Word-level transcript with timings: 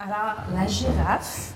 Alors, 0.00 0.36
la 0.54 0.64
girafe, 0.66 1.54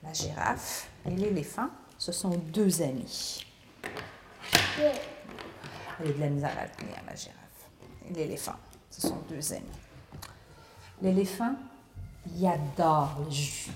la 0.00 0.12
girafe 0.12 0.88
et 1.06 1.10
l'éléphant, 1.10 1.68
ce 1.98 2.12
sont 2.12 2.36
deux 2.52 2.82
amis. 2.82 3.44
Elle 4.78 6.10
a 6.10 6.12
de 6.12 6.20
la 6.20 6.28
misère 6.28 6.56
à 6.56 7.10
la 7.10 7.16
girafe. 7.16 7.34
Et 8.08 8.12
l'éléphant, 8.12 8.54
ce 8.90 9.00
sont 9.00 9.18
deux 9.28 9.52
amis. 9.52 9.64
L'éléphant, 11.02 11.56
il 12.32 12.46
adore 12.46 13.20
le 13.24 13.30
jus. 13.32 13.72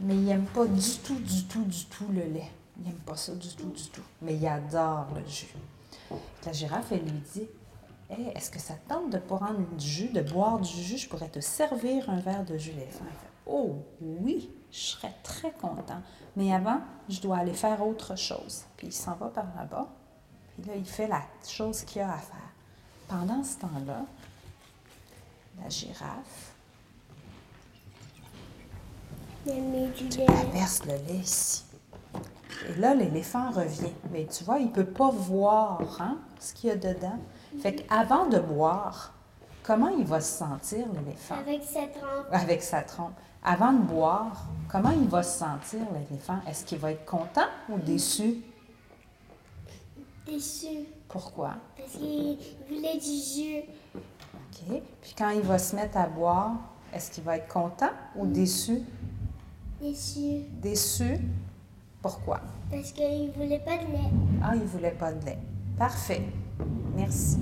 Mais 0.00 0.14
il 0.14 0.24
n'aime 0.24 0.46
pas 0.46 0.66
du 0.66 0.98
tout, 0.98 1.20
du 1.20 1.44
tout, 1.44 1.64
du 1.64 1.84
tout 1.84 2.08
le 2.08 2.22
lait. 2.22 2.50
Il 2.76 2.86
n'aime 2.86 2.98
pas 3.06 3.16
ça 3.16 3.32
du 3.34 3.48
tout, 3.54 3.70
du 3.70 3.84
tout. 3.84 4.02
Mais 4.20 4.34
il 4.34 4.46
adore 4.48 5.06
le 5.14 5.24
jus. 5.30 5.54
La 6.44 6.52
girafe, 6.52 6.90
elle 6.90 7.04
lui 7.04 7.22
dit 7.32 7.46
Hey, 8.08 8.32
est-ce 8.36 8.50
que 8.50 8.60
ça 8.60 8.74
te 8.74 8.88
tente 8.88 9.10
de 9.10 9.18
prendre 9.18 9.66
du 9.76 9.86
jus, 9.86 10.08
de 10.08 10.22
boire 10.22 10.60
du 10.60 10.70
jus? 10.70 10.98
Je 10.98 11.08
pourrais 11.08 11.28
te 11.28 11.40
servir 11.40 12.08
un 12.08 12.20
verre 12.20 12.44
de 12.44 12.56
jus 12.56 12.72
fait 12.72 13.04
Oh 13.46 13.76
oui, 14.00 14.50
je 14.70 14.78
serais 14.78 15.14
très 15.22 15.50
content. 15.52 16.00
Mais 16.36 16.54
avant, 16.54 16.80
je 17.08 17.20
dois 17.20 17.38
aller 17.38 17.54
faire 17.54 17.84
autre 17.84 18.16
chose. 18.16 18.64
Puis 18.76 18.88
il 18.88 18.92
s'en 18.92 19.14
va 19.14 19.28
par 19.28 19.46
là-bas. 19.56 19.88
Puis 20.54 20.68
là, 20.68 20.76
il 20.76 20.84
fait 20.84 21.08
la 21.08 21.22
chose 21.46 21.82
qu'il 21.82 22.02
a 22.02 22.12
à 22.12 22.18
faire. 22.18 22.36
Pendant 23.08 23.42
ce 23.42 23.58
temps-là, 23.58 24.04
la 25.60 25.68
girafe, 25.68 26.54
elle 29.48 30.50
verse 30.52 30.84
le 30.84 30.92
lait 30.92 31.20
ici. 31.20 31.64
Et 32.68 32.74
là, 32.80 32.94
l'éléphant 32.94 33.50
revient. 33.50 33.92
Mais 34.10 34.26
tu 34.26 34.44
vois, 34.44 34.58
il 34.58 34.66
ne 34.66 34.72
peut 34.72 34.86
pas 34.86 35.10
voir 35.10 36.00
hein, 36.00 36.18
ce 36.40 36.52
qu'il 36.52 36.68
y 36.68 36.72
a 36.72 36.76
dedans. 36.76 37.18
Fait 37.60 37.74
qu'avant 37.74 38.26
de 38.26 38.38
boire, 38.38 39.12
comment 39.62 39.88
il 39.88 40.04
va 40.04 40.20
se 40.20 40.38
sentir, 40.38 40.86
l'éléphant? 40.94 41.36
Avec 41.36 41.62
cette 41.62 41.96
rampe. 41.96 42.26
Avec 42.30 42.62
sa 42.62 42.82
trompe. 42.82 43.14
Avant 43.42 43.72
de 43.72 43.82
boire, 43.82 44.44
comment 44.68 44.90
il 44.90 45.08
va 45.08 45.22
se 45.22 45.38
sentir, 45.38 45.80
l'éléphant? 45.92 46.38
Est-ce 46.48 46.64
qu'il 46.64 46.78
va 46.78 46.92
être 46.92 47.04
content 47.04 47.46
ou 47.68 47.78
déçu? 47.78 48.42
Déçu. 50.26 50.86
Pourquoi? 51.08 51.54
Parce 51.76 51.92
qu'il 51.92 52.38
voulait 52.68 52.98
du 52.98 53.00
jus. 53.06 53.62
OK. 53.94 54.82
Puis 55.00 55.14
quand 55.16 55.30
il 55.30 55.42
va 55.42 55.58
se 55.58 55.76
mettre 55.76 55.96
à 55.96 56.08
boire, 56.08 56.54
est-ce 56.92 57.10
qu'il 57.10 57.22
va 57.22 57.36
être 57.36 57.48
content 57.48 57.90
ou 58.16 58.26
déçu? 58.26 58.82
Déçu. 59.80 60.42
Déçu. 60.60 61.18
Pourquoi? 62.02 62.40
Parce 62.70 62.90
qu'il 62.92 63.30
voulait 63.32 63.60
pas 63.60 63.76
de 63.78 63.92
lait. 63.92 64.10
Ah, 64.42 64.52
il 64.54 64.62
ne 64.62 64.66
voulait 64.66 64.90
pas 64.90 65.12
de 65.12 65.24
lait. 65.24 65.38
Parfait. 65.78 66.22
Merci. 66.96 67.36